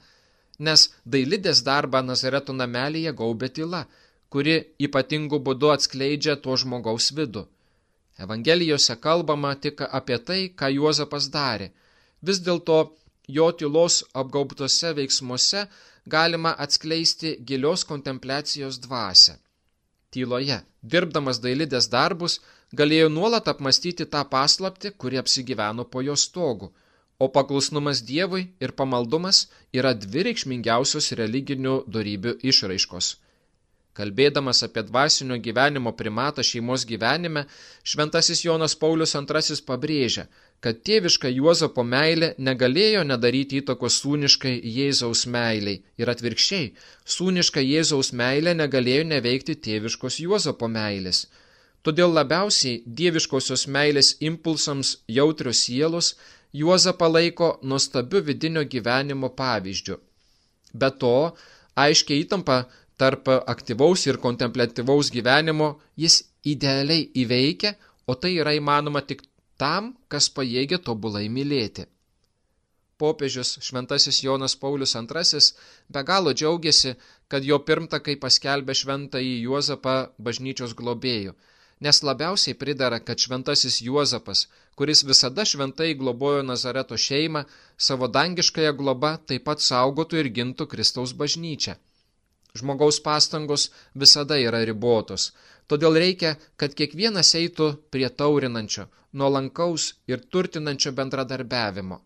[0.58, 3.84] nes dailidės darbą Nazareto namelyje gaubė tyla,
[4.28, 7.46] kuri ypatingų būdų atskleidžia to žmogaus vidų.
[8.24, 11.70] Evangelijose kalbama tik apie tai, ką Juozapas darė.
[12.22, 12.78] Vis dėlto
[13.28, 15.66] jo tylos apgaubtose veiksmuose
[16.06, 19.38] galima atskleisti gilios kontempliacijos dvasę
[20.14, 20.60] tyloje,
[20.94, 22.38] dirbdamas dailidės darbus,
[22.80, 26.70] galėjo nuolat apmastyti tą paslapti, kuri apsigyveno po jo stogu,
[27.18, 33.14] o paklusnumas Dievui ir pamaldumas yra dvi reikšmingiausios religinių darybių išraiškos.
[33.94, 37.44] Kalbėdamas apie dvasinio gyvenimo primatą šeimos gyvenime,
[37.86, 40.24] šventasis Jonas Paulius II pabrėžia,
[40.64, 46.72] kad tėviška Juozapo meilė negalėjo nedaryti įtakos sūniškai Jėzaus meiliai ir atvirkščiai,
[47.16, 51.28] sūniška Jėzaus meilė negalėjo neveikti tėviškos Juozapo meilės.
[51.86, 56.14] Todėl labiausiai dieviškosios meilės impulsams jautrios sielos
[56.54, 59.96] Juozapą laiko nuostabiu vidinio gyvenimo pavyzdžiu.
[60.74, 61.14] Be to,
[61.84, 62.58] aiškiai įtampa
[62.96, 66.20] tarp aktyvaus ir kontemplatyvaus gyvenimo jis
[66.54, 67.74] idealiai įveikia,
[68.06, 69.24] o tai yra įmanoma tik
[69.58, 71.88] tam, kas pajėgia tobulai mylėti.
[72.98, 75.40] Popiežius Šventasis Jonas Paulius II
[75.94, 76.94] be galo džiaugiasi,
[77.28, 81.34] kad jo pirmtakai paskelbė šventąjį Juozapą bažnyčios globėjų,
[81.84, 84.46] nes labiausiai pridara, kad šventasis Juozapas,
[84.78, 87.42] kuris visada šventai globojo Nazareto šeimą,
[87.86, 91.74] savo dangiškąją globą taip pat saugotų ir gintų Kristaus bažnyčią.
[92.58, 93.68] Žmogaus pastangos
[94.04, 95.32] visada yra ribotos,
[95.70, 98.88] todėl reikia, kad kiekvienas eitų prie taurinančio,
[99.20, 102.00] nuolankaus ir turtinančio bendradarbiavimo.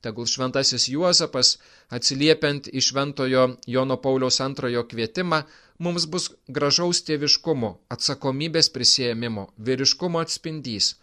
[0.00, 1.58] Tegul šventasis Juozapas,
[1.92, 5.42] atsiliepiant į šventojo Jono Pauliaus antrojo kvietimą,
[5.84, 10.94] mums bus gražaus tėviškumo, atsakomybės prisėmimo, vyriškumo atspindys.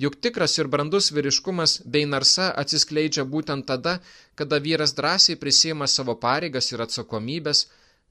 [0.00, 4.00] Juk tikras ir brandus vyriškumas bei narsa atsiskleidžia būtent tada,
[4.34, 7.66] kada vyras drąsiai prisima savo pareigas ir atsakomybės,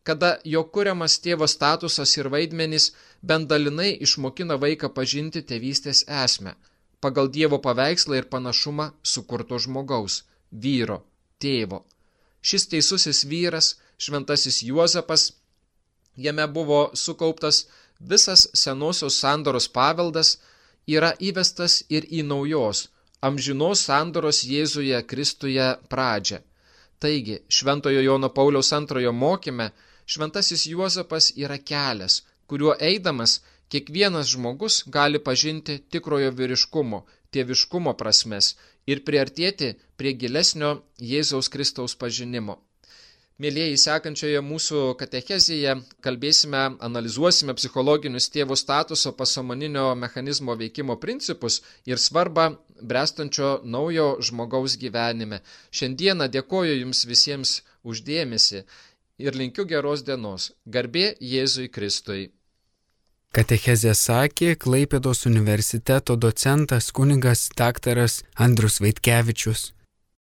[0.08, 6.56] kada jo kuriamas tėvo statusas ir vaidmenys bent dalinai išmokina vaiką pažinti tėvystės esmę,
[7.04, 11.04] pagal Dievo paveikslą ir panašumą sukurto žmogaus, vyro,
[11.39, 11.84] tėvo.
[12.41, 15.34] Šis teisusis vyras, šventasis Juozapas,
[16.16, 17.68] jame buvo sukauptas
[18.00, 20.38] visas senosios sandoros paveldas,
[20.88, 22.88] yra įvestas ir į naujos,
[23.22, 26.39] amžinos sandoros Jėzuje Kristuje pradžią.
[27.00, 29.72] Taigi, Šventojo Jono Pauliaus antrojo mokyme,
[30.06, 33.39] Šventasis Juozapas yra kelias, kuriuo eidamas
[33.70, 38.56] kiekvienas žmogus gali pažinti tikrojo vyriškumo, tėviškumo prasmes
[38.90, 40.74] ir priartėti prie gilesnio
[41.12, 42.58] Jėzaus Kristaus pažinimo.
[43.40, 52.50] Mėlyjeji, sekančioje mūsų katechezėje kalbėsime, analizuosime psichologinius tėvo statuso pasamoninio mechanizmo veikimo principus ir svarbą
[52.92, 55.40] brestančio naujo žmogaus gyvenime.
[55.72, 57.54] Šiandieną dėkoju Jums visiems
[57.88, 58.66] uždėmesi
[59.24, 60.52] ir linkiu geros dienos.
[60.68, 62.34] Garbė Jėzui Kristui.
[63.30, 69.68] Katechezė sakė Klaipėdos universiteto docentas kunigas daktaras Andrus Vaitkevičius.